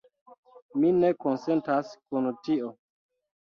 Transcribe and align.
Mi 0.83 0.91
ne 1.03 1.11
konsentas 1.27 1.93
kun 2.09 2.33
tio. 2.51 2.75